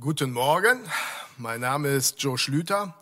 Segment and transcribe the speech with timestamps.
[0.00, 0.80] Guten Morgen,
[1.36, 2.94] mein Name ist Joe Schlüter.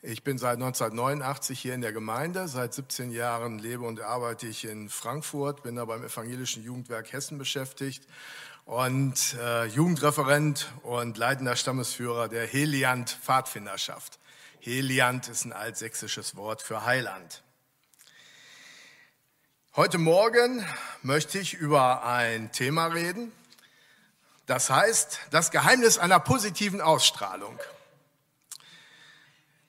[0.00, 2.48] Ich bin seit 1989 hier in der Gemeinde.
[2.48, 7.36] Seit 17 Jahren lebe und arbeite ich in Frankfurt, bin da beim Evangelischen Jugendwerk Hessen
[7.36, 8.06] beschäftigt
[8.64, 14.18] und äh, Jugendreferent und leitender Stammesführer der Heliant Pfadfinderschaft.
[14.60, 17.42] Heliant ist ein altsächsisches Wort für Heiland.
[19.76, 20.64] Heute Morgen
[21.02, 23.32] möchte ich über ein Thema reden,
[24.48, 27.60] das heißt, das Geheimnis einer positiven Ausstrahlung.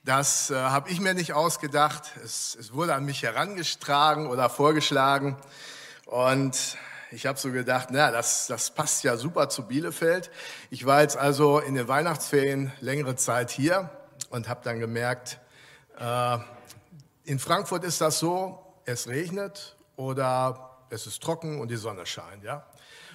[0.04, 2.12] Das äh, habe ich mir nicht ausgedacht.
[2.24, 5.36] Es, es, wurde an mich herangetragen oder vorgeschlagen.
[6.06, 6.78] Und
[7.10, 10.30] ich habe so gedacht, na, das, das passt ja super zu Bielefeld.
[10.70, 13.90] Ich war jetzt also in den Weihnachtsferien längere Zeit hier
[14.30, 15.40] und habe dann gemerkt,
[15.98, 16.38] äh,
[17.24, 22.44] in Frankfurt ist das so, es regnet oder es ist trocken und die Sonne scheint.
[22.44, 22.64] Ja?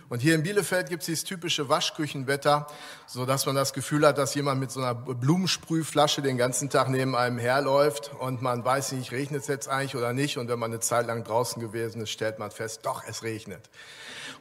[0.07, 2.67] Und hier in Bielefeld gibt es dieses typische Waschküchenwetter,
[3.07, 6.89] so dass man das Gefühl hat, dass jemand mit so einer Blumensprühflasche den ganzen Tag
[6.89, 10.37] neben einem herläuft und man weiß nicht, regnet es jetzt eigentlich oder nicht.
[10.37, 13.69] Und wenn man eine Zeit lang draußen gewesen ist, stellt man fest, doch, es regnet.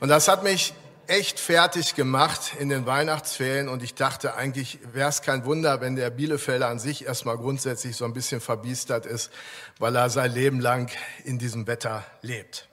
[0.00, 0.74] Und das hat mich
[1.06, 5.96] echt fertig gemacht in den Weihnachtsferien und ich dachte eigentlich wäre es kein Wunder, wenn
[5.96, 9.30] der Bielefelder an sich erstmal grundsätzlich so ein bisschen verbiestert ist,
[9.78, 10.90] weil er sein Leben lang
[11.24, 12.68] in diesem Wetter lebt.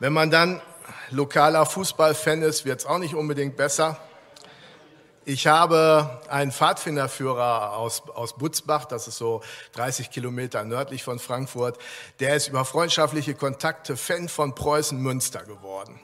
[0.00, 0.60] Wenn man dann
[1.10, 3.98] lokaler Fußballfan ist, wird es auch nicht unbedingt besser.
[5.24, 11.76] Ich habe einen Pfadfinderführer aus, aus Butzbach, das ist so 30 Kilometer nördlich von Frankfurt.
[12.18, 16.00] Der ist über freundschaftliche Kontakte Fan von Preußen Münster geworden.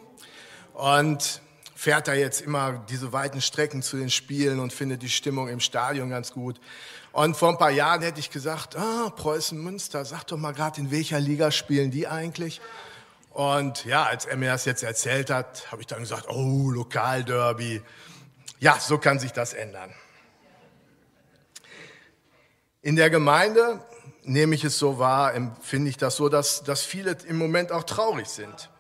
[0.75, 1.41] Und
[1.75, 5.61] fährt da jetzt immer diese weiten Strecken zu den Spielen und findet die Stimmung im
[5.61, 6.61] Stadion ganz gut.
[7.13, 10.81] Und vor ein paar Jahren hätte ich gesagt, ah, Preußen Münster, sag doch mal gerade,
[10.81, 12.61] in welcher Liga spielen die eigentlich?
[13.35, 17.83] Und ja, als er mir das jetzt erzählt hat, habe ich dann gesagt, oh, Lokalderby.
[18.61, 19.93] Ja, so kann sich das ändern.
[22.81, 23.85] In der Gemeinde
[24.23, 27.83] nehme ich es so wahr, empfinde ich das so, dass, dass viele im Moment auch
[27.83, 28.71] traurig sind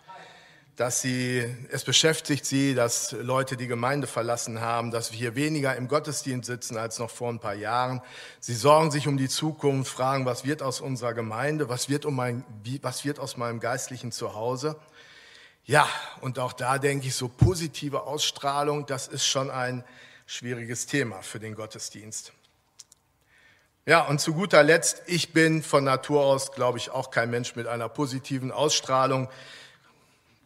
[0.77, 5.77] dass sie, es beschäftigt sie, dass Leute die Gemeinde verlassen haben, dass wir hier weniger
[5.77, 8.03] im Gottesdienst sitzen als noch vor ein paar Jahren.
[8.41, 12.17] Sie sorgen sich um die Zukunft, fragen, was wird aus unserer Gemeinde, was wird, um
[12.17, 12.45] mein,
[12.83, 14.77] was wird aus meinem geistlichen Zuhause.
[15.65, 15.89] Ja,
[16.21, 19.85] und auch da denke ich, so positive Ausstrahlung, das ist schon ein
[20.27, 22.33] schwieriges Thema für den Gottesdienst.
[23.87, 27.55] Ja, und zu guter Letzt, ich bin von Natur aus, glaube ich, auch kein Mensch
[27.55, 29.29] mit einer positiven Ausstrahlung.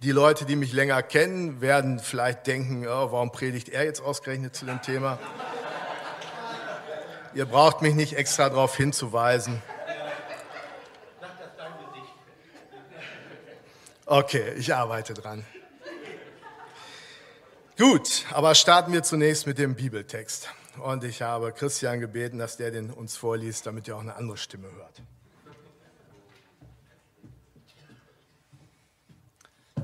[0.03, 4.55] Die Leute, die mich länger kennen, werden vielleicht denken, oh, warum predigt er jetzt ausgerechnet
[4.55, 5.19] zu dem Thema?
[7.35, 9.61] Ihr braucht mich nicht extra darauf hinzuweisen.
[14.07, 15.45] Okay, ich arbeite dran.
[17.77, 20.49] Gut, aber starten wir zunächst mit dem Bibeltext.
[20.81, 24.37] Und ich habe Christian gebeten, dass der den uns vorliest, damit ihr auch eine andere
[24.37, 25.03] Stimme hört.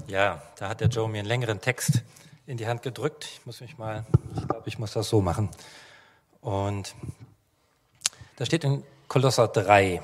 [0.06, 2.02] Ja, da hat der Joe mir einen längeren Text
[2.46, 3.24] in die Hand gedrückt.
[3.24, 4.04] Ich muss mich mal,
[4.36, 5.48] ich glaube, ich muss das so machen.
[6.42, 6.94] Und
[8.36, 10.02] da steht in Kolosser 3,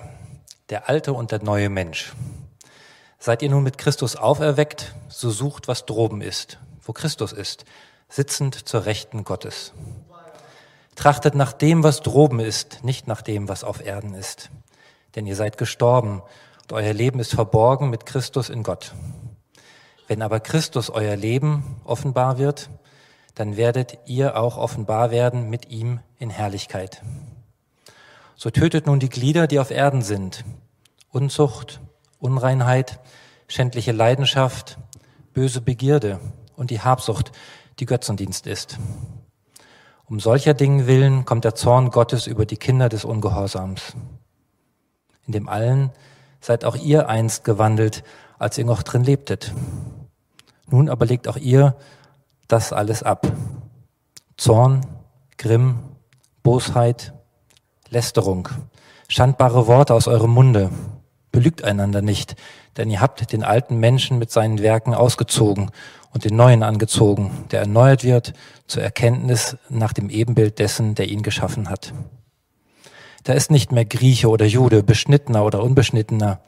[0.70, 2.14] der alte und der neue Mensch.
[3.18, 7.66] Seid ihr nun mit Christus auferweckt, so sucht, was droben ist, wo Christus ist,
[8.08, 9.74] sitzend zur Rechten Gottes.
[10.94, 14.50] Trachtet nach dem, was droben ist, nicht nach dem, was auf Erden ist.
[15.14, 16.22] Denn ihr seid gestorben
[16.62, 18.94] und euer Leben ist verborgen mit Christus in Gott.
[20.10, 22.68] Wenn aber Christus euer Leben offenbar wird,
[23.36, 27.00] dann werdet ihr auch offenbar werden mit ihm in Herrlichkeit.
[28.34, 30.44] So tötet nun die Glieder, die auf Erden sind.
[31.10, 31.80] Unzucht,
[32.18, 32.98] Unreinheit,
[33.46, 34.78] schändliche Leidenschaft,
[35.32, 36.18] böse Begierde
[36.56, 37.30] und die Habsucht,
[37.78, 38.80] die Götzendienst ist.
[40.06, 43.94] Um solcher Dingen willen kommt der Zorn Gottes über die Kinder des Ungehorsams.
[45.24, 45.92] In dem allen
[46.40, 48.02] seid auch ihr einst gewandelt,
[48.40, 49.52] als ihr noch drin lebtet.
[50.70, 51.76] Nun aber legt auch ihr
[52.48, 53.26] das alles ab.
[54.36, 54.86] Zorn,
[55.36, 55.78] Grimm,
[56.42, 57.12] Bosheit,
[57.88, 58.48] Lästerung,
[59.08, 60.70] schandbare Worte aus eurem Munde.
[61.32, 62.36] Belügt einander nicht,
[62.76, 65.70] denn ihr habt den alten Menschen mit seinen Werken ausgezogen
[66.12, 68.32] und den neuen angezogen, der erneuert wird
[68.66, 71.92] zur Erkenntnis nach dem Ebenbild dessen, der ihn geschaffen hat.
[73.24, 76.40] Da ist nicht mehr Grieche oder Jude, Beschnittener oder Unbeschnittener,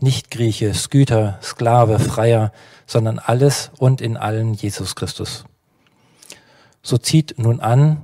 [0.00, 2.52] nicht Grieche, Sküter, Sklave, Freier,
[2.86, 5.44] sondern alles und in allen Jesus Christus.
[6.82, 8.02] So zieht nun an,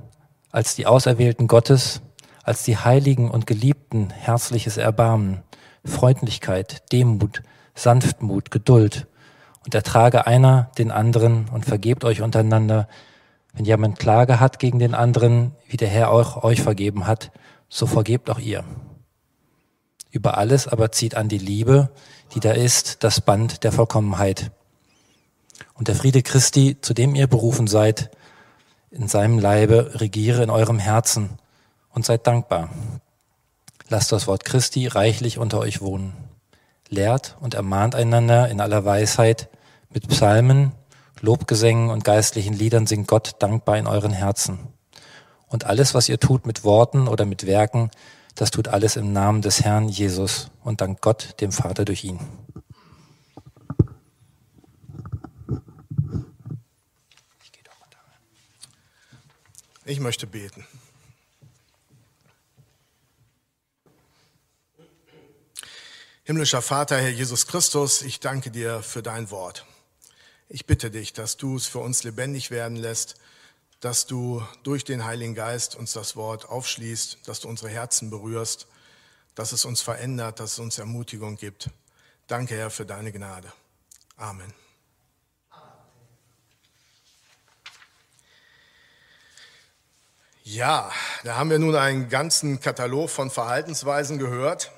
[0.51, 2.01] als die Auserwählten Gottes,
[2.43, 5.43] als die Heiligen und Geliebten herzliches Erbarmen,
[5.83, 7.41] Freundlichkeit, Demut,
[7.75, 9.07] Sanftmut, Geduld
[9.65, 12.87] und ertrage einer den anderen und vergebt euch untereinander,
[13.53, 17.31] Wenn jemand Klage hat gegen den anderen, wie der Herr auch euch vergeben hat,
[17.69, 18.63] so vergebt auch ihr.
[20.11, 21.89] Über alles aber zieht an die Liebe,
[22.33, 24.51] die da ist, das Band der Vollkommenheit.
[25.73, 28.11] Und der Friede Christi, zu dem ihr berufen seid,
[28.89, 31.37] in seinem Leibe regiere in eurem Herzen
[31.89, 32.69] und seid dankbar.
[33.89, 36.13] Lasst das Wort Christi reichlich unter euch wohnen.
[36.89, 39.49] Lehrt und ermahnt einander in aller Weisheit
[39.89, 40.71] mit Psalmen,
[41.21, 44.59] Lobgesängen und geistlichen Liedern singt Gott dankbar in euren Herzen.
[45.47, 47.89] Und alles, was ihr tut mit Worten oder mit Werken,
[48.35, 52.19] das tut alles im Namen des Herrn Jesus und dankt Gott, dem Vater, durch ihn.
[59.89, 60.67] Ich möchte beten.
[66.25, 69.65] Himmlischer Vater, Herr Jesus Christus, ich danke dir für dein Wort.
[70.49, 73.15] Ich bitte dich, dass du es für uns lebendig werden lässt,
[73.79, 78.67] dass du durch den Heiligen Geist uns das Wort aufschließt, dass du unsere Herzen berührst,
[79.35, 81.69] dass es uns verändert, dass es uns Ermutigung gibt.
[82.27, 83.51] Danke, Herr, für deine Gnade.
[84.17, 84.53] Amen.
[90.43, 90.89] Ja,
[91.23, 94.71] da haben wir nun einen ganzen Katalog von Verhaltensweisen gehört.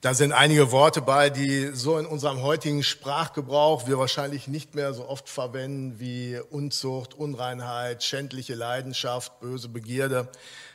[0.00, 4.94] Da sind einige Worte bei, die so in unserem heutigen Sprachgebrauch wir wahrscheinlich nicht mehr
[4.94, 10.28] so oft verwenden wie Unzucht, Unreinheit, schändliche Leidenschaft, böse Begierde.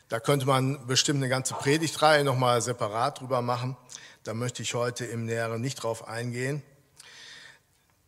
[0.10, 3.78] Da könnte man bestimmt eine ganze Predigtreihe nochmal separat drüber machen.
[4.26, 6.62] Da möchte ich heute im Näheren nicht drauf eingehen.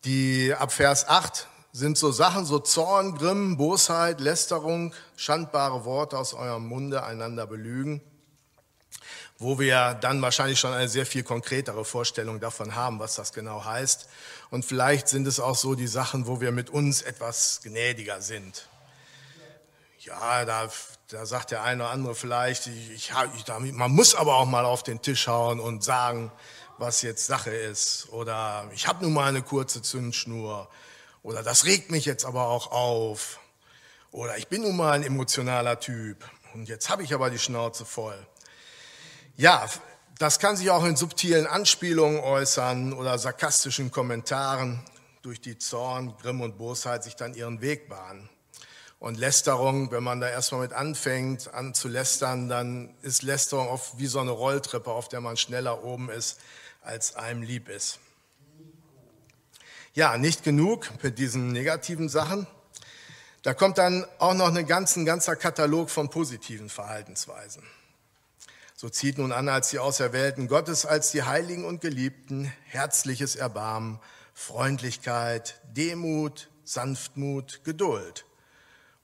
[0.03, 6.33] Die ab Vers 8 sind so Sachen, so Zorn, Grimm, Bosheit, Lästerung, schandbare Worte aus
[6.33, 8.01] eurem Munde, einander belügen,
[9.37, 13.65] wo wir dann wahrscheinlich schon eine sehr viel konkretere Vorstellung davon haben, was das genau
[13.65, 14.07] heißt.
[14.49, 18.69] Und vielleicht sind es auch so die Sachen, wo wir mit uns etwas gnädiger sind.
[19.99, 20.69] Ja, da,
[21.09, 24.83] da sagt der eine oder andere vielleicht, ich, ich, man muss aber auch mal auf
[24.83, 26.31] den Tisch hauen und sagen,
[26.77, 28.07] was jetzt Sache ist.
[28.11, 30.69] Oder ich habe nun mal eine kurze Zündschnur
[31.23, 33.39] oder das regt mich jetzt aber auch auf.
[34.11, 36.23] Oder ich bin nun mal ein emotionaler Typ
[36.53, 38.27] und jetzt habe ich aber die Schnauze voll.
[39.37, 39.67] Ja,
[40.17, 44.79] das kann sich auch in subtilen Anspielungen äußern oder sarkastischen Kommentaren,
[45.23, 48.29] durch die Zorn, Grimm und Bosheit sich dann ihren Weg bahnen.
[48.97, 53.99] Und Lästerung, wenn man da erstmal mit anfängt, an zu lästern, dann ist Lästerung oft
[53.99, 56.39] wie so eine Rolltreppe, auf der man schneller oben ist,
[56.81, 57.99] als einem lieb ist.
[59.95, 62.47] Ja, nicht genug mit diesen negativen Sachen.
[63.41, 67.63] Da kommt dann auch noch ein ganzer Katalog von positiven Verhaltensweisen.
[68.77, 74.01] So zieht nun an als die Auserwählten Gottes, als die Heiligen und Geliebten, herzliches Erbarmen,
[74.33, 78.25] Freundlichkeit, Demut, Sanftmut, Geduld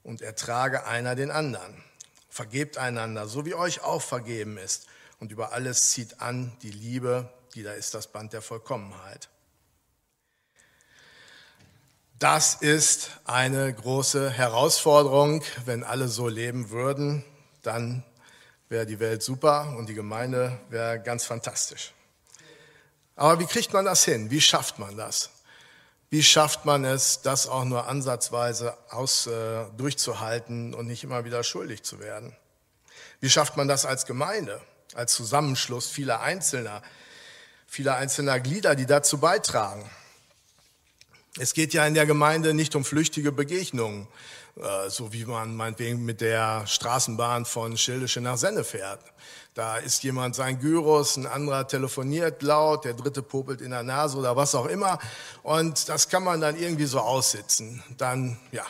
[0.02, 1.82] und ertrage einer den anderen.
[2.28, 4.88] Vergebt einander, so wie euch auch vergeben ist.
[5.20, 9.30] Und über alles zieht an die Liebe, die da ist das Band der Vollkommenheit.
[12.18, 15.42] Das ist eine große Herausforderung.
[15.64, 17.24] Wenn alle so leben würden,
[17.62, 18.04] dann
[18.72, 21.92] wäre die Welt super und die Gemeinde wäre ganz fantastisch.
[23.14, 24.30] Aber wie kriegt man das hin?
[24.30, 25.30] Wie schafft man das?
[26.08, 31.44] Wie schafft man es, das auch nur ansatzweise aus, äh, durchzuhalten und nicht immer wieder
[31.44, 32.34] schuldig zu werden?
[33.20, 34.60] Wie schafft man das als Gemeinde,
[34.94, 36.82] als Zusammenschluss vieler Einzelner,
[37.66, 39.88] vieler einzelner Glieder, die dazu beitragen?
[41.38, 44.08] Es geht ja in der Gemeinde nicht um flüchtige Begegnungen,
[44.88, 49.00] so wie man meinetwegen mit der Straßenbahn von Schildische nach Senne fährt.
[49.54, 54.16] Da ist jemand sein Gyros, ein anderer telefoniert laut, der dritte popelt in der Nase
[54.16, 54.98] oder was auch immer.
[55.42, 57.82] Und das kann man dann irgendwie so aussitzen.
[57.98, 58.64] Dann, ja,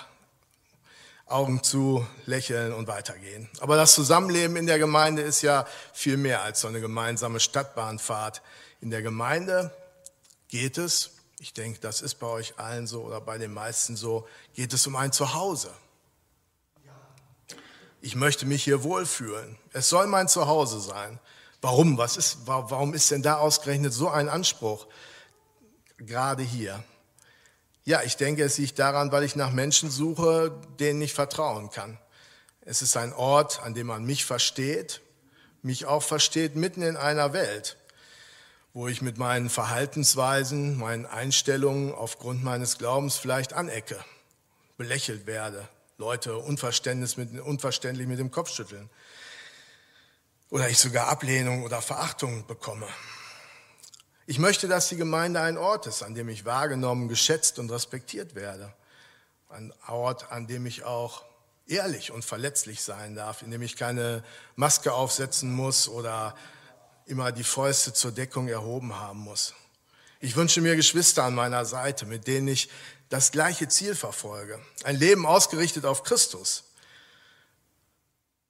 [1.27, 3.49] Augen zu, lächeln und weitergehen.
[3.61, 8.43] Aber das Zusammenleben in der Gemeinde ist ja viel mehr als so eine gemeinsame Stadtbahnfahrt.
[8.81, 9.73] In der Gemeinde
[10.49, 11.13] geht es
[11.43, 14.87] ich denke, das ist bei euch allen so oder bei den meisten so, geht es
[14.87, 15.73] um ein Zuhause.
[18.01, 19.59] Ich möchte mich hier wohlfühlen.
[19.73, 21.19] Es soll mein Zuhause sein.
[21.61, 21.99] Warum?
[21.99, 24.87] Was ist, warum ist denn da ausgerechnet so ein Anspruch?
[25.97, 26.85] Gerade hier.
[27.83, 31.99] Ja, ich denke, es liegt daran, weil ich nach Menschen suche, denen ich vertrauen kann.
[32.61, 35.01] Es ist ein Ort, an dem man mich versteht,
[35.61, 37.79] mich auch versteht mitten in einer Welt
[38.75, 44.03] wo ich mit meinen Verhaltensweisen, meinen Einstellungen aufgrund meines Glaubens vielleicht anecke,
[44.77, 48.89] belächelt werde, Leute unverständlich mit, unverständlich mit dem Kopf schütteln
[50.53, 52.87] oder ich sogar Ablehnung oder Verachtung bekomme.
[54.27, 58.35] Ich möchte, dass die Gemeinde ein Ort ist, an dem ich wahrgenommen, geschätzt und respektiert
[58.35, 58.73] werde.
[59.49, 61.25] Ein Ort, an dem ich auch
[61.67, 64.23] ehrlich und verletzlich sein darf, in dem ich keine
[64.55, 66.37] Maske aufsetzen muss oder
[67.07, 69.55] immer die Fäuste zur Deckung erhoben haben muss.
[70.21, 72.69] Ich wünsche mir Geschwister an meiner Seite, mit denen ich
[73.09, 74.61] das gleiche Ziel verfolge.
[74.85, 76.65] Ein Leben ausgerichtet auf Christus.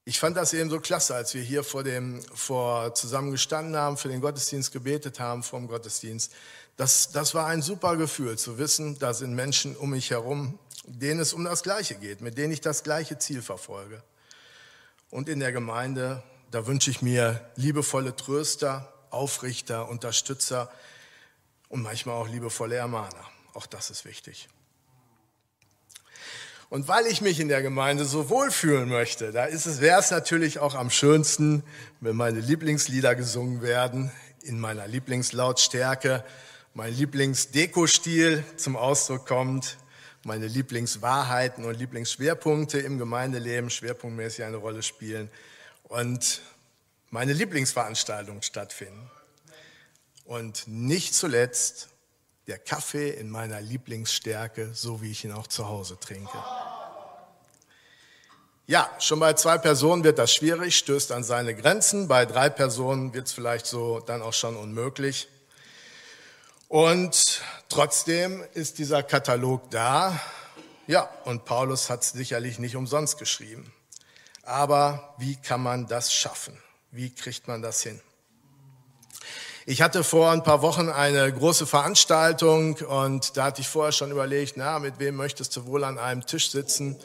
[0.05, 3.97] Ich fand das eben so klasse, als wir hier vor dem, vor zusammen gestanden haben,
[3.97, 6.33] für den Gottesdienst gebetet haben, vor dem Gottesdienst.
[6.77, 11.21] Das, das war ein super Gefühl, zu wissen, da sind Menschen um mich herum, denen
[11.21, 14.03] es um das Gleiche geht, mit denen ich das gleiche Ziel verfolge.
[15.11, 20.71] Und in der Gemeinde, da wünsche ich mir liebevolle Tröster, Aufrichter, Unterstützer
[21.71, 23.25] und manchmal auch liebevolle Ermahner.
[23.55, 24.51] Auch das ist wichtig.
[26.69, 30.11] Und weil ich mich in der Gemeinde so wohlfühlen möchte, da ist es, wäre es
[30.11, 31.63] natürlich auch am schönsten,
[32.01, 36.23] wenn meine Lieblingslieder gesungen werden, in meiner Lieblingslautstärke,
[36.75, 39.79] mein Lieblingsdekostil zum Ausdruck kommt,
[40.25, 45.31] meine Lieblingswahrheiten und Lieblingsschwerpunkte im Gemeindeleben schwerpunktmäßig eine Rolle spielen
[45.93, 46.41] und
[47.11, 49.11] meine Lieblingsveranstaltungen stattfinden.
[50.25, 51.89] Und nicht zuletzt
[52.47, 56.39] der Kaffee in meiner Lieblingsstärke, so wie ich ihn auch zu Hause trinke.
[58.67, 62.09] Ja, schon bei zwei Personen wird das schwierig, stößt an seine Grenzen.
[62.09, 65.29] Bei drei Personen wird es vielleicht so dann auch schon unmöglich.
[66.69, 70.19] Und trotzdem ist dieser Katalog da.
[70.87, 73.71] Ja, und Paulus hat es sicherlich nicht umsonst geschrieben.
[74.43, 76.59] Aber wie kann man das schaffen?
[76.91, 78.01] Wie kriegt man das hin?
[79.65, 84.11] Ich hatte vor ein paar Wochen eine große Veranstaltung und da hatte ich vorher schon
[84.11, 86.97] überlegt, na, mit wem möchtest du wohl an einem Tisch sitzen?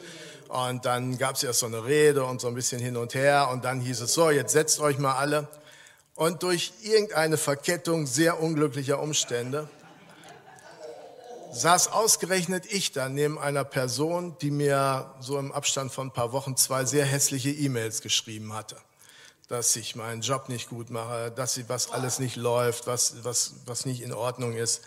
[0.48, 3.48] Und dann gab es erst so eine Rede und so ein bisschen hin und her
[3.52, 5.46] und dann hieß es so, jetzt setzt euch mal alle.
[6.16, 9.68] Und durch irgendeine Verkettung sehr unglücklicher Umstände
[11.52, 16.32] saß ausgerechnet ich dann neben einer Person, die mir so im Abstand von ein paar
[16.32, 18.76] Wochen zwei sehr hässliche E-Mails geschrieben hatte
[19.48, 23.54] dass ich meinen Job nicht gut mache, dass sie, was alles nicht läuft, was, was,
[23.64, 24.82] was nicht in Ordnung ist.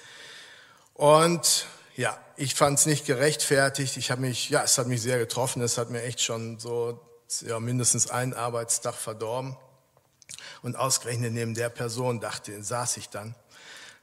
[0.94, 1.66] Und
[1.96, 3.98] ja, ich fand es nicht gerechtfertigt.
[3.98, 5.62] Ich habe mich, ja, es hat mich sehr getroffen.
[5.64, 7.00] Es hat mir echt schon so
[7.42, 9.58] ja, mindestens einen Arbeitstag verdorben.
[10.62, 13.34] Und ausgerechnet neben der Person dachte, saß ich dann.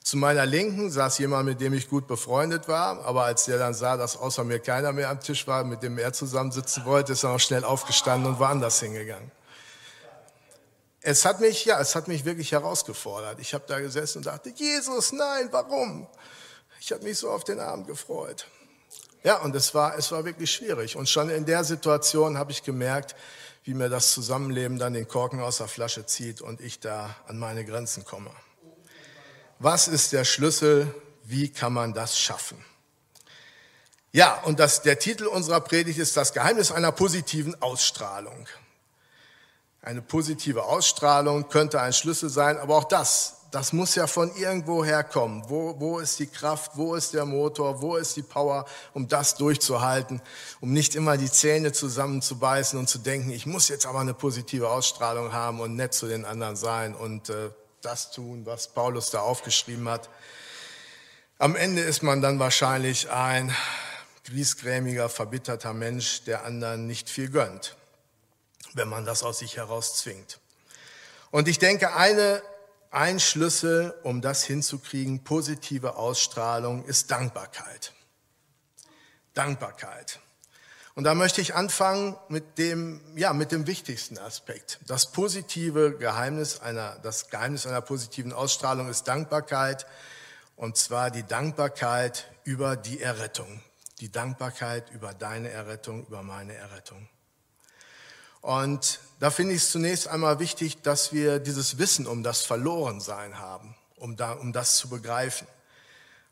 [0.02, 3.74] Zu meiner Linken saß jemand, mit dem ich gut befreundet war, aber als der dann
[3.74, 7.24] sah, dass außer mir keiner mehr am Tisch war, mit dem er zusammensitzen wollte, ist
[7.24, 9.30] er auch schnell aufgestanden und woanders hingegangen
[11.00, 13.38] es hat mich, ja, es hat mich wirklich herausgefordert.
[13.40, 16.06] Ich habe da gesessen und dachte, Jesus, nein, warum?
[16.80, 18.46] Ich habe mich so auf den Abend gefreut.
[19.24, 20.96] Ja, und es war, es war wirklich schwierig.
[20.96, 23.16] Und schon in der Situation habe ich gemerkt,
[23.64, 27.38] wie mir das Zusammenleben dann den Korken aus der Flasche zieht und ich da an
[27.38, 28.30] meine Grenzen komme.
[29.60, 30.94] Was ist der Schlüssel?
[31.24, 32.64] Wie kann man das schaffen?
[34.12, 38.46] Ja, und das, der Titel unserer Predigt ist das Geheimnis einer positiven Ausstrahlung.
[39.82, 44.84] Eine positive Ausstrahlung könnte ein Schlüssel sein, aber auch das, das muss ja von irgendwo
[44.84, 45.42] herkommen.
[45.48, 49.34] Wo, wo ist die Kraft, wo ist der Motor, wo ist die Power, um das
[49.34, 50.22] durchzuhalten,
[50.60, 54.70] um nicht immer die Zähne zusammenzubeißen und zu denken, ich muss jetzt aber eine positive
[54.70, 57.50] Ausstrahlung haben und nett zu den anderen sein und äh,
[57.82, 60.08] das tun, was Paulus da aufgeschrieben hat.
[61.38, 63.54] Am Ende ist man dann wahrscheinlich ein
[64.24, 67.76] griesgrämiger, verbitterter Mensch, der anderen nicht viel gönnt
[68.74, 70.38] wenn man das aus sich heraus zwingt.
[71.30, 72.42] Und ich denke, eine,
[72.90, 77.92] ein Schlüssel, um das hinzukriegen, positive Ausstrahlung, ist Dankbarkeit.
[79.34, 80.20] Dankbarkeit.
[80.98, 84.80] Und da möchte ich anfangen mit dem, ja, mit dem wichtigsten Aspekt.
[84.88, 89.86] Das positive Geheimnis einer, das Geheimnis einer positiven Ausstrahlung ist Dankbarkeit.
[90.56, 93.62] Und zwar die Dankbarkeit über die Errettung.
[94.00, 97.08] Die Dankbarkeit über deine Errettung, über meine Errettung.
[98.40, 103.38] Und da finde ich es zunächst einmal wichtig, dass wir dieses Wissen um das Verlorensein
[103.38, 105.46] haben, um, da, um das zu begreifen.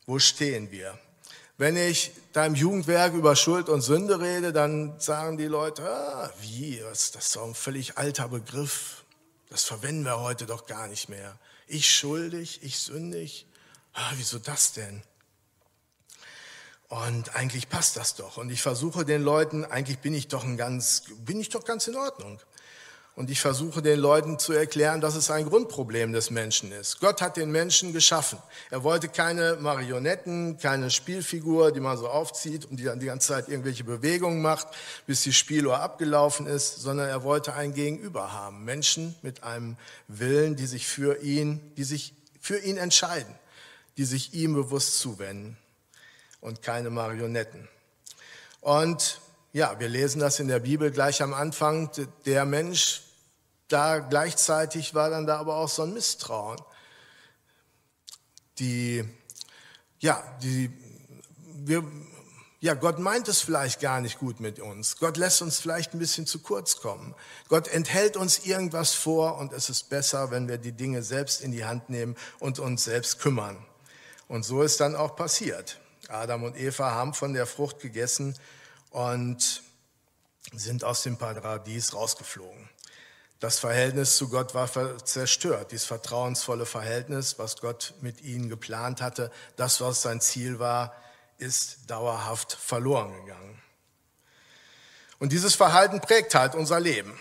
[0.06, 0.98] Wo stehen wir?
[1.58, 6.30] Wenn ich da im Jugendwerk über Schuld und Sünde rede, dann sagen die Leute, ah,
[6.40, 9.04] wie, das ist doch ein völlig alter Begriff.
[9.48, 11.38] Das verwenden wir heute doch gar nicht mehr.
[11.66, 13.46] Ich schuldig, ich sündig.
[13.94, 15.02] Ah, wieso das denn?
[16.88, 18.36] Und eigentlich passt das doch.
[18.36, 21.88] Und ich versuche den Leuten, eigentlich bin ich doch ein ganz, bin ich doch ganz
[21.88, 22.38] in Ordnung.
[23.16, 27.00] Und ich versuche den Leuten zu erklären, dass es ein Grundproblem des Menschen ist.
[27.00, 28.38] Gott hat den Menschen geschaffen.
[28.70, 33.28] Er wollte keine Marionetten, keine Spielfigur, die man so aufzieht und die dann die ganze
[33.28, 34.68] Zeit irgendwelche Bewegungen macht,
[35.06, 38.66] bis die Spieluhr abgelaufen ist, sondern er wollte ein Gegenüber haben.
[38.66, 43.34] Menschen mit einem Willen, die sich für ihn, die sich für ihn entscheiden,
[43.96, 45.56] die sich ihm bewusst zuwenden
[46.42, 47.66] und keine Marionetten.
[48.60, 49.22] Und
[49.54, 51.90] ja, wir lesen das in der Bibel gleich am Anfang.
[52.26, 53.05] Der Mensch,
[53.68, 56.60] da gleichzeitig war dann da aber auch so ein Misstrauen.
[58.58, 59.04] Die,
[59.98, 60.70] ja, die,
[61.64, 61.84] wir,
[62.60, 64.96] ja, Gott meint es vielleicht gar nicht gut mit uns.
[64.96, 67.14] Gott lässt uns vielleicht ein bisschen zu kurz kommen.
[67.48, 71.52] Gott enthält uns irgendwas vor und es ist besser, wenn wir die Dinge selbst in
[71.52, 73.64] die Hand nehmen und uns selbst kümmern.
[74.28, 75.78] Und so ist dann auch passiert.
[76.08, 78.34] Adam und Eva haben von der Frucht gegessen
[78.90, 79.62] und
[80.52, 82.68] sind aus dem Paradies rausgeflogen.
[83.38, 84.68] Das Verhältnis zu Gott war
[85.04, 90.94] zerstört, dieses vertrauensvolle Verhältnis, was Gott mit ihnen geplant hatte, das, was sein Ziel war,
[91.36, 93.62] ist dauerhaft verloren gegangen.
[95.18, 97.18] Und dieses Verhalten prägt halt unser Leben.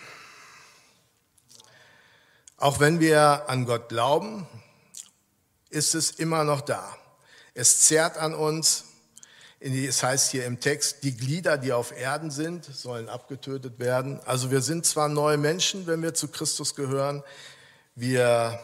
[2.56, 4.48] Auch wenn wir an Gott glauben,
[5.68, 6.96] ist es immer noch da.
[7.52, 8.85] Es zerrt an uns.
[9.58, 14.20] Es heißt hier im Text, die Glieder, die auf Erden sind, sollen abgetötet werden.
[14.26, 17.22] Also wir sind zwar neue Menschen, wenn wir zu Christus gehören.
[17.94, 18.60] Wir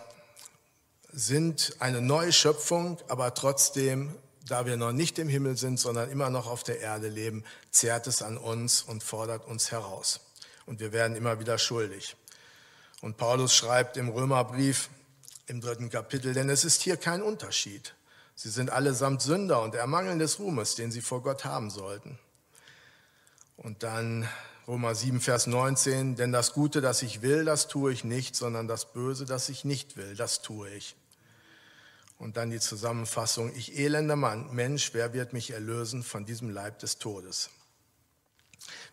[1.10, 4.14] sind eine neue Schöpfung, aber trotzdem
[4.48, 8.06] da wir noch nicht im Himmel sind, sondern immer noch auf der Erde leben, zehrt
[8.06, 10.20] es an uns und fordert uns heraus.
[10.66, 12.16] Und wir werden immer wieder schuldig.
[13.00, 14.90] Und Paulus schreibt im Römerbrief
[15.46, 17.94] im dritten Kapitel, denn es ist hier kein Unterschied.
[18.34, 22.18] Sie sind allesamt Sünder und ermangeln des Ruhmes, den sie vor Gott haben sollten.
[23.56, 24.28] Und dann
[24.66, 28.68] Römer 7, Vers 19, denn das Gute, das ich will, das tue ich nicht, sondern
[28.68, 30.96] das Böse, das ich nicht will, das tue ich.
[32.18, 36.78] Und dann die Zusammenfassung, ich elender Mann, Mensch, wer wird mich erlösen von diesem Leib
[36.78, 37.50] des Todes?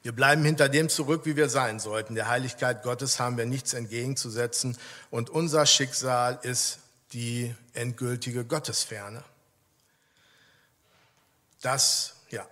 [0.02, 2.16] Wir bleiben hinter dem zurück, wie wir sein sollten.
[2.16, 4.78] Der Heiligkeit Gottes haben wir nichts entgegenzusetzen
[5.12, 6.80] und unser Schicksal ist
[7.14, 9.24] die endgültige Gottesferne.
[11.62, 12.46] Das, ja.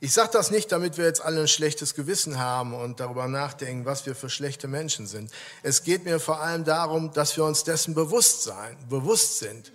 [0.00, 3.84] Ich sage das nicht, damit wir jetzt alle ein schlechtes Gewissen haben und darüber nachdenken,
[3.84, 5.30] was wir für schlechte Menschen sind.
[5.62, 9.72] Es geht mir vor allem darum, dass wir uns dessen bewusst sein, bewusst sind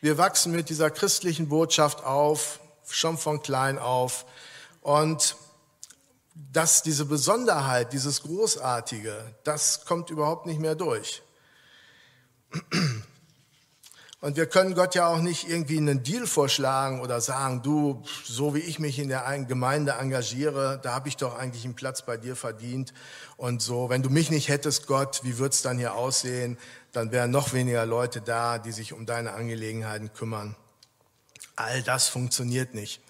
[0.00, 4.26] wir wachsen mit dieser christlichen Botschaft auf, schon von klein auf.
[4.80, 5.36] Und
[6.34, 11.22] dass diese Besonderheit, dieses Großartige, das kommt überhaupt nicht mehr durch.
[14.20, 18.52] Und wir können Gott ja auch nicht irgendwie einen Deal vorschlagen oder sagen, du, so
[18.52, 22.16] wie ich mich in der Gemeinde engagiere, da habe ich doch eigentlich einen Platz bei
[22.16, 22.92] dir verdient.
[23.36, 26.58] Und so, wenn du mich nicht hättest, Gott, wie wird's dann hier aussehen?
[26.90, 30.56] Dann wären noch weniger Leute da, die sich um deine Angelegenheiten kümmern.
[31.54, 33.00] All das funktioniert nicht.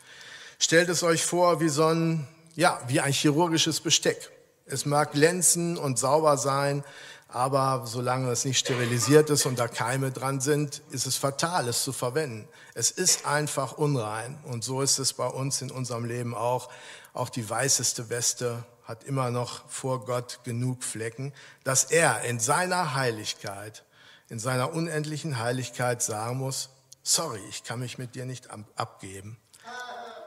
[0.59, 4.31] Stellt es euch vor wie so ein, ja, wie ein chirurgisches Besteck.
[4.67, 6.85] Es mag glänzen und sauber sein,
[7.29, 11.85] aber solange es nicht sterilisiert ist und da Keime dran sind, ist es fatal, es
[11.85, 12.49] zu verwenden.
[12.75, 14.39] Es ist einfach unrein.
[14.45, 16.71] Und so ist es bei uns in unserem Leben auch.
[17.13, 22.95] Auch die weißeste Weste hat immer noch vor Gott genug Flecken, dass er in seiner
[22.95, 23.85] Heiligkeit,
[24.31, 26.71] in seiner unendlichen Heiligkeit sagen muss,
[27.03, 29.39] sorry, ich kann mich mit dir nicht abgeben.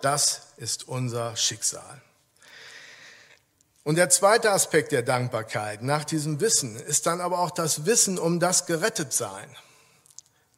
[0.03, 2.01] Das ist unser Schicksal.
[3.83, 8.19] Und der zweite Aspekt der Dankbarkeit nach diesem Wissen ist dann aber auch das Wissen
[8.19, 9.49] um das Gerettetsein.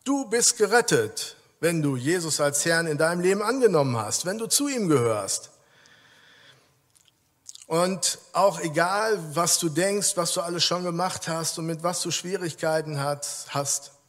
[0.03, 4.47] Du bist gerettet, wenn du Jesus als Herrn in deinem Leben angenommen hast, wenn du
[4.47, 5.51] zu ihm gehörst.
[7.67, 12.01] Und auch egal, was du denkst, was du alles schon gemacht hast und mit was
[12.01, 13.47] du Schwierigkeiten hast,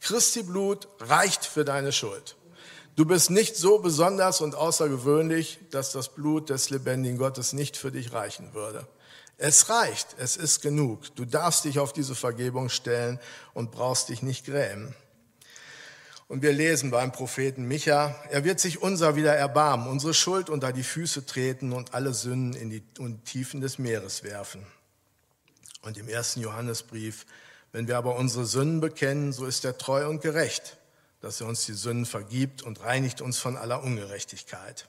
[0.01, 2.35] Christi Blut reicht für deine Schuld.
[2.97, 7.91] Du bist nicht so besonders und außergewöhnlich, dass das Blut des lebendigen Gottes nicht für
[7.91, 8.85] dich reichen würde.
[9.37, 11.13] Es reicht, es ist genug.
[11.15, 13.19] Du darfst dich auf diese Vergebung stellen
[13.53, 14.95] und brauchst dich nicht grämen.
[16.27, 20.73] Und wir lesen beim Propheten Micha, er wird sich unser wieder erbarmen, unsere Schuld unter
[20.73, 22.81] die Füße treten und alle Sünden in die,
[23.25, 24.65] Tiefen des Meeres werfen.
[25.83, 27.27] Und im ersten Johannesbrief,
[27.71, 30.77] wenn wir aber unsere Sünden bekennen, so ist er treu und gerecht,
[31.21, 34.87] dass er uns die Sünden vergibt und reinigt uns von aller Ungerechtigkeit.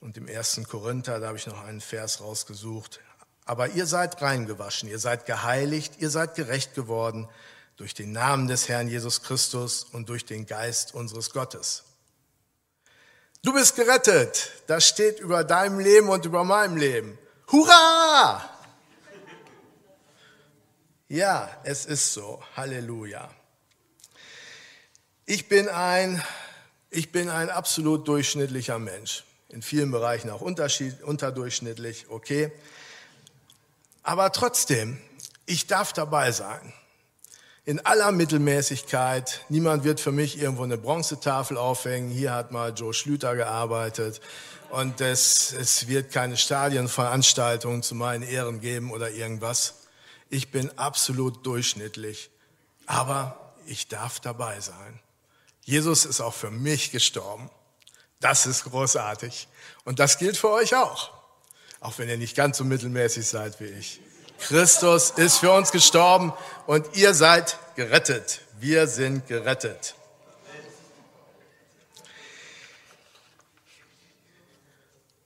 [0.00, 3.00] Und im ersten Korinther, da habe ich noch einen Vers rausgesucht.
[3.44, 7.28] Aber ihr seid reingewaschen, ihr seid geheiligt, ihr seid gerecht geworden
[7.76, 11.84] durch den Namen des Herrn Jesus Christus und durch den Geist unseres Gottes.
[13.42, 14.52] Du bist gerettet.
[14.66, 17.18] Das steht über deinem Leben und über meinem Leben.
[17.50, 18.48] Hurra!
[21.08, 22.42] Ja, es ist so.
[22.56, 23.30] Halleluja.
[25.26, 26.22] Ich bin ein,
[26.90, 32.52] ich bin ein absolut durchschnittlicher Mensch in vielen Bereichen auch unterdurchschnittlich, okay.
[34.02, 34.98] Aber trotzdem,
[35.46, 36.72] ich darf dabei sein.
[37.64, 39.44] in aller Mittelmäßigkeit.
[39.48, 42.10] Niemand wird für mich irgendwo eine Bronzetafel aufhängen.
[42.10, 44.20] Hier hat mal Joe Schlüter gearbeitet.
[44.70, 49.74] Und es, es wird keine Stadienveranstaltungen zu meinen Ehren geben oder irgendwas.
[50.30, 52.30] Ich bin absolut durchschnittlich.
[52.86, 55.00] Aber ich darf dabei sein.
[55.62, 57.50] Jesus ist auch für mich gestorben.
[58.20, 59.48] Das ist großartig.
[59.84, 61.10] Und das gilt für euch auch.
[61.80, 64.00] Auch wenn ihr nicht ganz so mittelmäßig seid wie ich.
[64.38, 66.32] Christus ist für uns gestorben
[66.66, 68.40] und ihr seid gerettet.
[68.58, 69.94] Wir sind gerettet.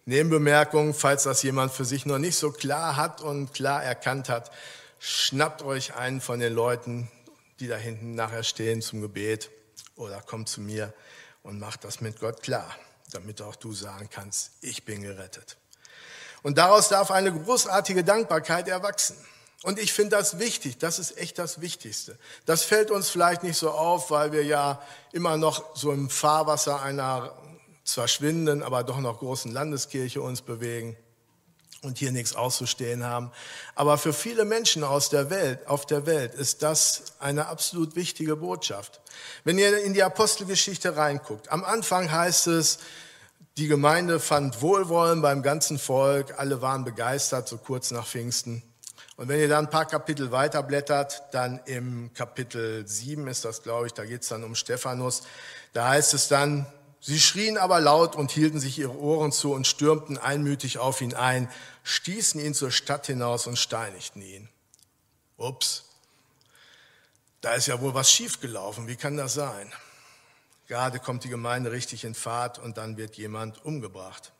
[0.07, 4.51] Nebenbemerkung, falls das jemand für sich noch nicht so klar hat und klar erkannt hat,
[4.99, 7.11] schnappt euch einen von den Leuten,
[7.59, 9.51] die da hinten nachher stehen zum Gebet
[9.97, 10.93] oder kommt zu mir
[11.43, 12.77] und macht das mit Gott klar,
[13.15, 15.57] damit auch du sagen kannst, ich bin gerettet.
[16.43, 19.17] Und daraus darf eine großartige Dankbarkeit erwachsen.
[19.63, 22.19] Und ich finde das wichtig, das ist echt das Wichtigste.
[22.45, 26.83] Das fällt uns vielleicht nicht so auf, weil wir ja immer noch so im Fahrwasser
[26.83, 27.33] einer
[27.85, 30.97] zwar schwindenden, aber doch noch großen Landeskirche uns bewegen
[31.85, 33.31] und hier nichts auszustehen haben.
[33.75, 38.37] Aber für viele Menschen aus der Welt, auf der Welt ist das eine absolut wichtige
[38.37, 39.01] Botschaft.
[39.45, 42.79] Wenn ihr in die Apostelgeschichte reinguckt, am Anfang heißt es,
[43.57, 48.65] die Gemeinde fand Wohlwollen beim ganzen Volk, alle waren begeistert, so kurz nach Pfingsten.
[49.17, 53.87] Und wenn ihr dann ein paar Kapitel weiterblättert, dann im Kapitel 7 ist das, glaube
[53.87, 55.23] ich, da geht es dann um Stephanus,
[55.73, 56.67] da heißt es dann,
[57.01, 61.15] sie schrien aber laut und hielten sich ihre Ohren zu und stürmten einmütig auf ihn
[61.15, 61.49] ein,
[61.85, 64.49] stießen ihn zur Stadt hinaus und steinigten ihn.
[65.37, 65.85] Ups,
[67.41, 69.73] da ist ja wohl was schiefgelaufen, wie kann das sein?
[70.67, 74.33] Gerade kommt die Gemeinde richtig in Fahrt und dann wird jemand umgebracht.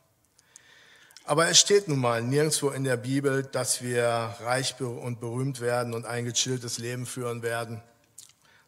[1.23, 5.93] Aber es steht nun mal nirgendwo in der Bibel, dass wir reich und berühmt werden
[5.93, 7.81] und ein gechilltes Leben führen werden,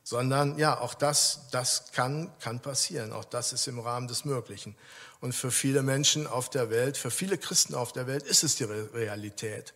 [0.08, 3.12] sondern ja, auch das, das kann, kann passieren.
[3.12, 4.74] Auch das ist im Rahmen des Möglichen.
[5.20, 8.56] Und für viele Menschen auf der Welt, für viele Christen auf der Welt ist es
[8.56, 9.74] die Realität.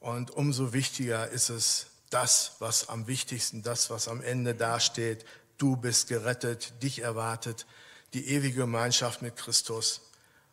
[0.00, 5.24] Und umso wichtiger ist es, das, was am wichtigsten, das, was am Ende dasteht,
[5.56, 7.64] du bist gerettet, dich erwartet
[8.12, 10.02] die ewige Gemeinschaft mit Christus.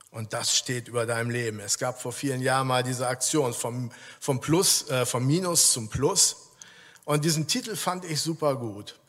[0.10, 1.60] Und das steht über deinem Leben.
[1.60, 5.90] Es gab vor vielen Jahren mal diese Aktion vom, vom Plus, äh, vom Minus zum
[5.90, 6.38] Plus.
[7.06, 9.00] Und diesen Titel fand ich super gut.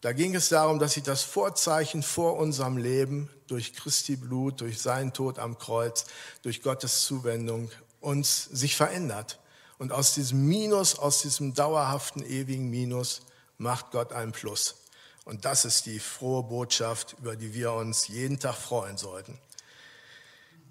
[0.00, 4.80] Da ging es darum, dass sich das Vorzeichen vor unserem Leben durch Christi Blut, durch
[4.80, 6.06] seinen Tod am Kreuz,
[6.42, 9.38] durch Gottes Zuwendung uns sich verändert.
[9.78, 13.22] Und aus diesem Minus, aus diesem dauerhaften, ewigen Minus
[13.58, 14.76] macht Gott ein Plus.
[15.24, 19.38] Und das ist die frohe Botschaft, über die wir uns jeden Tag freuen sollten.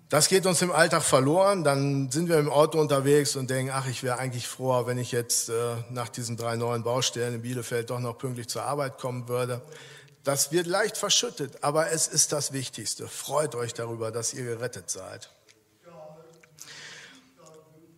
[0.09, 3.85] Das geht uns im Alltag verloren, dann sind wir im Auto unterwegs und denken, ach,
[3.85, 7.91] ich wäre eigentlich froher, wenn ich jetzt äh, nach diesen drei neuen Baustellen in Bielefeld
[7.91, 9.61] doch noch pünktlich zur Arbeit kommen würde.
[10.23, 13.07] Das wird leicht verschüttet, aber es ist das Wichtigste.
[13.07, 15.29] Freut euch darüber, dass ihr gerettet seid.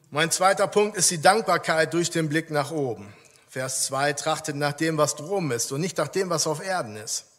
[0.10, 3.14] Mein zweiter Punkt ist die Dankbarkeit durch den Blick nach oben.
[3.48, 6.98] Vers 2, trachtet nach dem, was droben ist und nicht nach dem, was auf Erden
[6.98, 7.31] ist.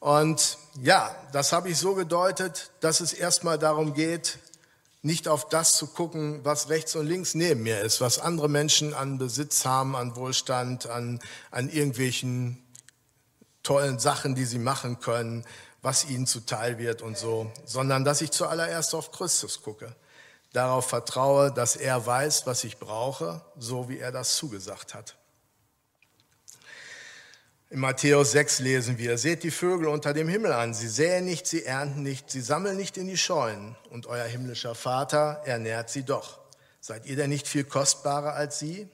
[0.00, 4.38] Und ja, das habe ich so gedeutet, dass es erstmal darum geht,
[5.02, 8.92] nicht auf das zu gucken, was rechts und links neben mir ist, was andere Menschen
[8.92, 12.62] an Besitz haben, an Wohlstand, an, an irgendwelchen
[13.62, 15.44] tollen Sachen, die sie machen können,
[15.80, 19.94] was ihnen zuteil wird und so, sondern dass ich zuallererst auf Christus gucke
[20.52, 25.16] darauf vertraue, dass er weiß, was ich brauche, so wie er das zugesagt hat.
[27.72, 31.46] In Matthäus 6 lesen wir, seht die Vögel unter dem Himmel an, sie säen nicht,
[31.46, 36.02] sie ernten nicht, sie sammeln nicht in die Scheunen, und euer himmlischer Vater ernährt sie
[36.02, 36.40] doch.
[36.80, 38.88] Seid ihr denn nicht viel kostbarer als sie?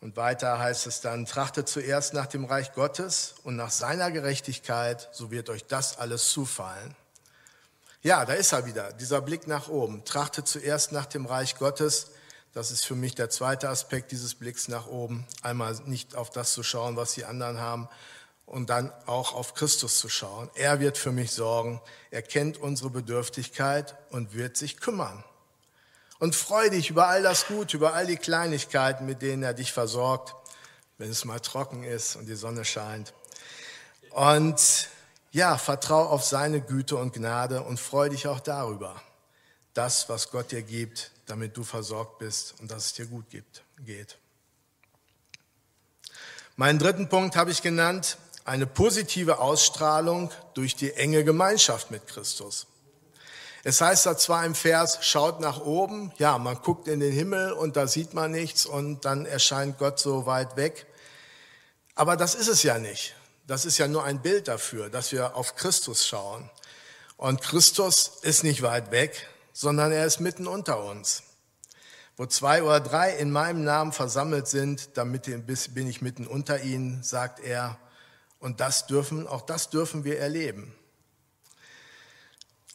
[0.00, 5.10] Und weiter heißt es dann, trachtet zuerst nach dem Reich Gottes und nach seiner Gerechtigkeit,
[5.12, 6.96] so wird euch das alles zufallen.
[8.00, 10.02] Ja, da ist er wieder, dieser Blick nach oben.
[10.06, 12.12] Trachte zuerst nach dem Reich Gottes.
[12.54, 15.26] Das ist für mich der zweite Aspekt dieses Blicks nach oben.
[15.42, 17.88] Einmal nicht auf das zu schauen, was die anderen haben,
[18.48, 20.50] und dann auch auf Christus zu schauen.
[20.54, 21.80] Er wird für mich sorgen.
[22.10, 25.22] Er kennt unsere Bedürftigkeit und wird sich kümmern.
[26.18, 29.72] Und freu dich über all das Gute, über all die Kleinigkeiten, mit denen er dich
[29.72, 30.34] versorgt,
[30.96, 33.12] wenn es mal trocken ist und die Sonne scheint.
[34.10, 34.88] Und
[35.30, 39.00] ja, vertrau auf seine Güte und Gnade und freu dich auch darüber,
[39.74, 43.62] das, was Gott dir gibt, damit du versorgt bist und dass es dir gut gibt,
[43.84, 44.18] geht.
[46.56, 52.66] Meinen dritten Punkt habe ich genannt, eine positive Ausstrahlung durch die enge Gemeinschaft mit Christus.
[53.62, 57.52] Es heißt da zwar im Vers, schaut nach oben, ja, man guckt in den Himmel
[57.52, 60.86] und da sieht man nichts und dann erscheint Gott so weit weg.
[61.94, 63.14] Aber das ist es ja nicht.
[63.46, 66.48] Das ist ja nur ein Bild dafür, dass wir auf Christus schauen.
[67.16, 69.28] Und Christus ist nicht weit weg,
[69.58, 71.24] sondern er ist mitten unter uns.
[72.16, 75.24] Wo zwei oder drei in meinem Namen versammelt sind, damit
[75.74, 77.76] bin ich mitten unter ihnen, sagt er.
[78.38, 80.72] Und das dürfen, auch das dürfen wir erleben.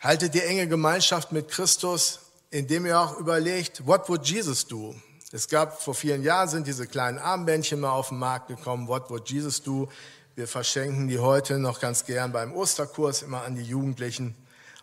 [0.02, 2.19] Haltet die enge Gemeinschaft mit Christus,
[2.50, 4.93] indem ihr auch überlegt, what would Jesus do?
[5.32, 9.10] Es gab vor vielen Jahren sind diese kleinen Armbändchen mal auf den Markt gekommen, what
[9.10, 9.88] would Jesus do?
[10.36, 14.36] Wir verschenken die heute noch ganz gern beim Osterkurs immer an die Jugendlichen.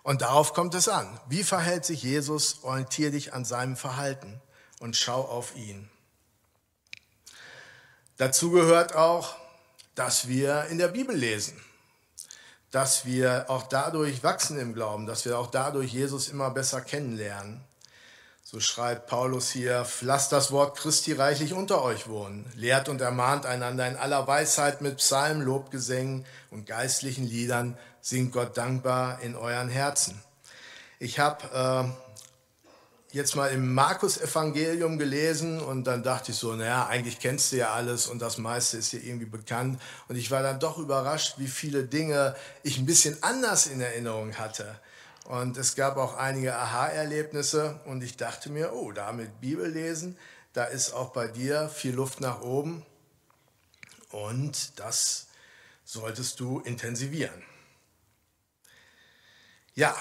[0.03, 1.21] Und darauf kommt es an.
[1.29, 2.63] Wie verhält sich Jesus?
[2.63, 4.41] Orientier dich an seinem Verhalten
[4.79, 5.91] und schau auf ihn.
[8.17, 9.37] Dazu gehört auch,
[9.95, 11.61] dass wir in der Bibel lesen
[12.71, 17.61] dass wir auch dadurch wachsen im Glauben, dass wir auch dadurch Jesus immer besser kennenlernen.
[18.43, 23.47] So schreibt Paulus hier, lasst das Wort Christi reichlich unter euch wohnen, lehrt und ermahnt
[23.47, 29.69] einander in aller Weisheit mit Psalmen, Lobgesängen und geistlichen Liedern, singt Gott dankbar in euren
[29.69, 30.21] Herzen.
[30.99, 32.11] Ich habe äh,
[33.13, 37.73] jetzt mal im Markus-Evangelium gelesen und dann dachte ich so, naja, eigentlich kennst du ja
[37.73, 39.81] alles und das meiste ist dir irgendwie bekannt.
[40.09, 44.39] Und ich war dann doch überrascht, wie viele Dinge ich ein bisschen anders in Erinnerung
[44.39, 44.79] hatte.
[45.25, 50.17] Und es gab auch einige Aha-Erlebnisse und ich dachte mir, oh, da mit Bibel lesen,
[50.53, 52.85] da ist auch bei dir viel Luft nach oben
[54.11, 55.29] und das
[55.85, 57.50] solltest du intensivieren.
[59.75, 59.95] Ja,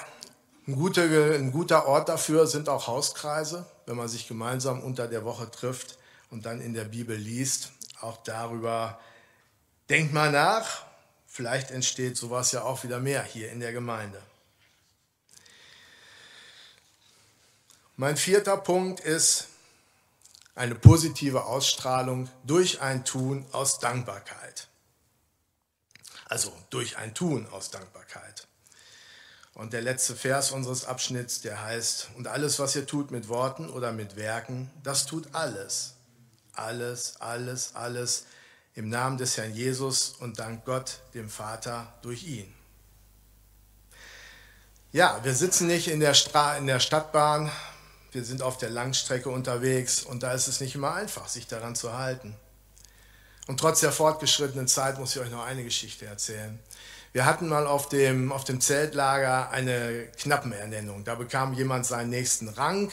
[0.66, 5.24] ein guter, ein guter Ort dafür sind auch Hauskreise, wenn man sich gemeinsam unter der
[5.24, 5.98] Woche trifft
[6.30, 7.72] und dann in der Bibel liest.
[8.00, 9.00] Auch darüber
[9.88, 10.84] denkt mal nach.
[11.26, 14.20] Vielleicht entsteht sowas ja auch wieder mehr hier in der Gemeinde.
[17.96, 19.48] Mein vierter Punkt ist
[20.54, 24.68] eine positive Ausstrahlung durch ein Tun aus Dankbarkeit.
[26.26, 28.46] Also durch ein Tun aus Dankbarkeit.
[29.60, 33.68] Und der letzte Vers unseres Abschnitts, der heißt, und alles, was ihr tut mit Worten
[33.68, 35.96] oder mit Werken, das tut alles.
[36.54, 38.24] Alles, alles, alles
[38.74, 42.50] im Namen des Herrn Jesus und dank Gott, dem Vater, durch ihn.
[44.92, 47.52] Ja, wir sitzen nicht in der, Stra in der Stadtbahn,
[48.12, 51.76] wir sind auf der Langstrecke unterwegs und da ist es nicht immer einfach, sich daran
[51.76, 52.34] zu halten.
[53.46, 56.58] Und trotz der fortgeschrittenen Zeit muss ich euch noch eine Geschichte erzählen.
[57.12, 61.02] Wir hatten mal auf dem, auf dem Zeltlager eine Knappenernennung.
[61.04, 62.92] Da bekam jemand seinen nächsten Rang.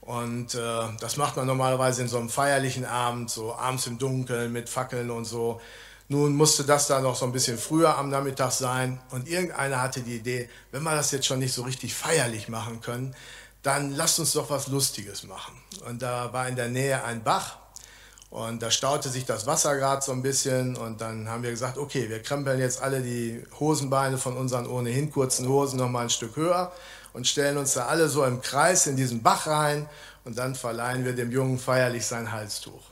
[0.00, 4.52] Und äh, das macht man normalerweise in so einem feierlichen Abend, so abends im Dunkeln
[4.52, 5.60] mit Fackeln und so.
[6.08, 9.00] Nun musste das da noch so ein bisschen früher am Nachmittag sein.
[9.10, 12.80] Und irgendeiner hatte die Idee, wenn wir das jetzt schon nicht so richtig feierlich machen
[12.80, 13.14] können,
[13.62, 15.54] dann lasst uns doch was Lustiges machen.
[15.86, 17.58] Und da war in der Nähe ein Bach
[18.30, 21.78] und da staute sich das Wasser gerade so ein bisschen und dann haben wir gesagt,
[21.78, 26.10] okay, wir krempeln jetzt alle die Hosenbeine von unseren ohnehin kurzen Hosen noch mal ein
[26.10, 26.70] Stück höher
[27.12, 29.88] und stellen uns da alle so im Kreis in diesen Bach rein
[30.24, 32.82] und dann verleihen wir dem Jungen feierlich sein Halstuch.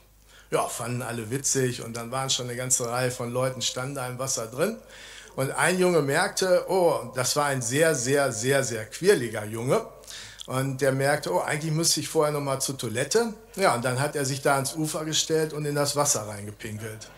[0.50, 4.08] Ja, fanden alle witzig und dann waren schon eine ganze Reihe von Leuten standen da
[4.08, 4.76] im Wasser drin
[5.36, 9.86] und ein Junge merkte, oh, das war ein sehr, sehr, sehr, sehr quirliger Junge
[10.48, 13.34] und der merkte, oh, eigentlich müsste ich vorher noch mal zur Toilette.
[13.56, 17.10] Ja, und dann hat er sich da ans Ufer gestellt und in das Wasser reingepinkelt.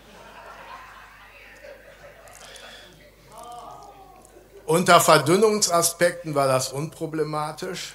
[4.65, 7.93] Unter Verdünnungsaspekten war das unproblematisch,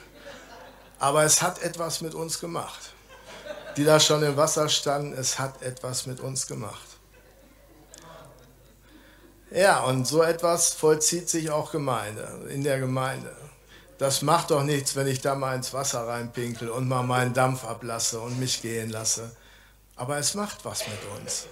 [0.98, 2.94] aber es hat etwas mit uns gemacht.
[3.76, 6.96] Die da schon im Wasser standen, es hat etwas mit uns gemacht.
[9.50, 13.36] Ja, und so etwas vollzieht sich auch Gemeinde, in der Gemeinde
[13.98, 17.64] das macht doch nichts, wenn ich da mal ins Wasser reinpinkel und mal meinen Dampf
[17.64, 19.34] ablasse und mich gehen lasse.
[19.96, 21.46] Aber es macht was mit uns.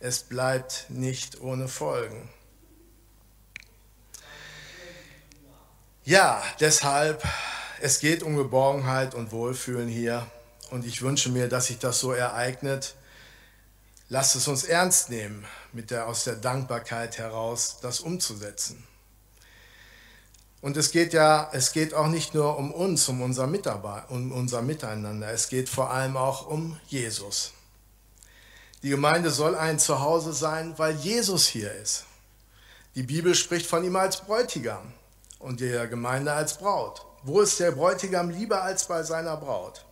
[0.00, 2.28] Es bleibt nicht ohne Folgen.
[6.04, 7.22] Ja, deshalb,
[7.80, 10.26] es geht um Geborgenheit und Wohlfühlen hier.
[10.70, 12.94] Und ich wünsche mir, dass sich das so ereignet.
[14.08, 18.87] Lasst es uns ernst nehmen, mit der, aus der Dankbarkeit heraus das umzusetzen.
[20.60, 24.32] Und es geht ja, es geht auch nicht nur um uns, um unser, Mitarbeit, um
[24.32, 25.30] unser Miteinander.
[25.30, 27.52] Es geht vor allem auch um Jesus.
[28.82, 32.04] Die Gemeinde soll ein Zuhause sein, weil Jesus hier ist.
[32.96, 34.92] Die Bibel spricht von ihm als Bräutigam
[35.38, 37.04] und der Gemeinde als Braut.
[37.22, 39.84] Wo ist der Bräutigam lieber als bei seiner Braut?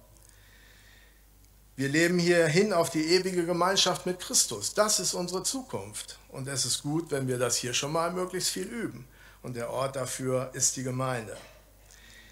[1.77, 4.75] Wir leben hier hin auf die ewige Gemeinschaft mit Christus.
[4.75, 6.19] Das ist unsere Zukunft.
[6.29, 9.07] Und es ist gut, wenn wir das hier schon mal möglichst viel üben
[9.47, 11.37] und der Ort dafür ist die Gemeinde.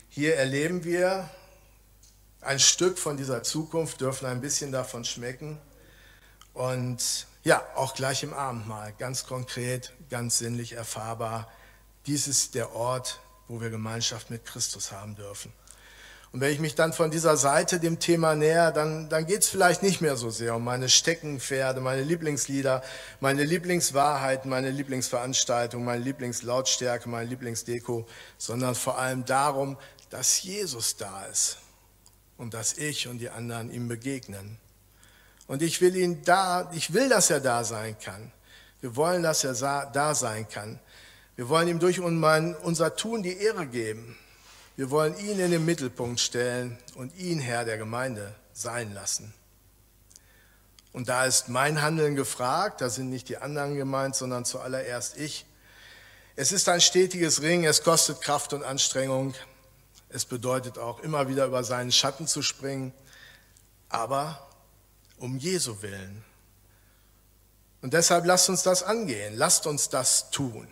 [0.09, 1.31] Hier erleben wir
[2.41, 5.57] ein Stück von dieser Zukunft, dürfen ein bisschen davon schmecken.
[6.55, 11.49] Und ja, auch gleich im Abendmahl, ganz konkret, ganz sinnlich erfahrbar.
[12.07, 15.53] Dies ist der Ort, wo wir Gemeinschaft mit Christus haben dürfen.
[16.35, 19.49] Und wenn ich mich dann von dieser Seite dem Thema näher, dann, dann geht es
[19.49, 22.83] vielleicht nicht mehr so sehr um meine Steckenpferde, meine Lieblingslieder,
[23.21, 28.05] meine Lieblingswahrheiten, meine Lieblingsveranstaltungen, meine Lieblingslautstärke, meine Lieblingsdeko,
[28.37, 29.79] sondern vor allem darum,
[30.11, 31.59] dass Jesus da ist
[32.37, 34.59] und dass ich und die anderen ihm begegnen.
[35.47, 38.33] Und ich will ihn da, ich will, dass er da sein kann.
[38.81, 39.55] Wir wollen, dass er
[39.93, 40.81] da sein kann.
[41.37, 44.17] Wir wollen ihm durch unser Tun die Ehre geben.
[44.77, 49.33] Wir wollen ihn in den Mittelpunkt stellen und ihn Herr der Gemeinde sein lassen.
[50.93, 55.47] Und da ist mein Handeln gefragt, da sind nicht die anderen gemeint, sondern zuallererst ich.
[56.35, 59.35] Es ist ein stetiges Ringen, es kostet Kraft und Anstrengung.
[60.09, 62.93] Es bedeutet auch immer wieder über seinen Schatten zu springen,
[63.89, 64.49] aber
[65.19, 66.25] um Jesu willen.
[67.81, 70.67] Und deshalb lasst uns das angehen, lasst uns das tun,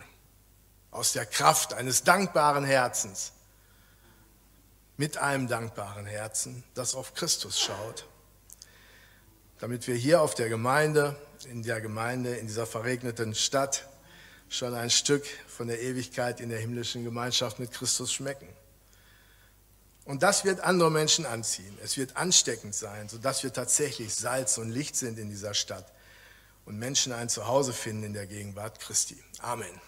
[0.91, 3.31] aus der Kraft eines dankbaren Herzens
[4.97, 8.05] mit einem dankbaren Herzen, das auf Christus schaut,
[9.59, 11.15] damit wir hier auf der Gemeinde,
[11.49, 13.87] in der Gemeinde, in dieser verregneten Stadt
[14.49, 18.47] schon ein Stück von der Ewigkeit in der himmlischen Gemeinschaft mit Christus schmecken.
[20.05, 21.77] Und das wird andere Menschen anziehen.
[21.81, 25.91] Es wird ansteckend sein, sodass wir tatsächlich Salz und Licht sind in dieser Stadt
[26.65, 29.21] und Menschen ein Zuhause finden in der Gegenwart Christi.
[29.39, 29.81] Amen.